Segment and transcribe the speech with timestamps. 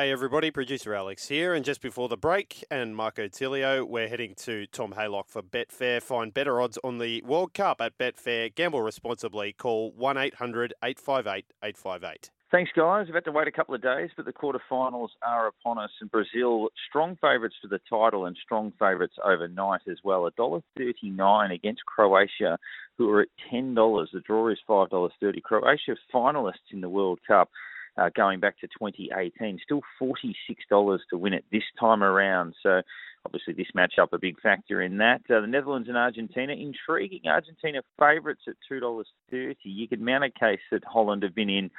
[0.00, 4.34] Hey everybody, producer Alex here, and just before the break, and Marco Tilio, we're heading
[4.36, 6.00] to Tom Haylock for Betfair.
[6.00, 8.54] Find better odds on the World Cup at Betfair.
[8.54, 9.52] Gamble responsibly.
[9.52, 12.30] Call 1-800-858-858.
[12.50, 13.08] Thanks, guys.
[13.08, 15.90] We've had to wait a couple of days, but the quarterfinals are upon us.
[16.00, 20.26] And Brazil, strong favourites for the title and strong favourites overnight as well.
[20.38, 22.58] $1.39 against Croatia,
[22.96, 23.74] who are at $10.
[24.14, 25.42] The draw is $5.30.
[25.42, 27.50] Croatia finalists in the World Cup
[28.00, 29.58] uh, going back to 2018.
[29.62, 32.54] Still $46 to win it this time around.
[32.62, 32.82] So
[33.24, 35.20] obviously this matchup a big factor in that.
[35.30, 37.22] Uh, the Netherlands and Argentina, intriguing.
[37.26, 39.56] Argentina favourites at $2.30.
[39.62, 41.70] You could mount a case that Holland have been in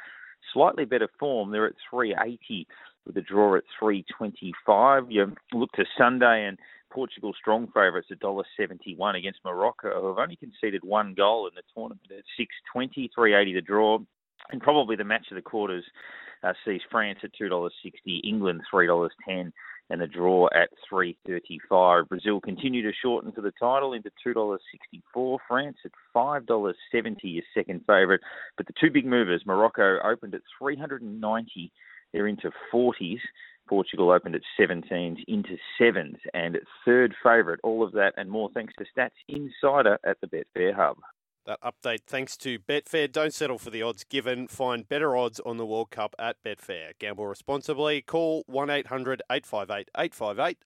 [0.54, 1.52] slightly better form.
[1.52, 2.68] They're at 380
[3.06, 5.06] with a draw at 325.
[5.10, 6.60] You look to Sunday and
[6.92, 11.64] Portugal strong favourites at $1.71 against Morocco, who have only conceded one goal in the
[11.74, 14.00] tournament at 620, 380 the draw
[14.52, 15.84] and probably the match of the quarters
[16.44, 19.54] uh, sees France at two dollars sixty, England three dollars ten,
[19.90, 22.10] and the draw at three thirty five.
[22.10, 25.40] Brazil continue to shorten for the title into two dollars sixty four.
[25.48, 28.22] France at five dollars seventy is second favourite,
[28.58, 31.72] but the two big movers, Morocco opened at three hundred and ninety.
[32.14, 33.20] They're into forties.
[33.68, 37.60] Portugal opened at 17s into sevens and third favourite.
[37.64, 40.98] All of that and more thanks to Stats Insider at the Betfair Hub.
[41.46, 43.12] That update thanks to Betfair.
[43.12, 44.48] Don't settle for the odds given.
[44.48, 46.92] Find better odds on the World Cup at Betfair.
[47.00, 48.02] Gamble responsibly.
[48.04, 50.58] Call 1 800 858 858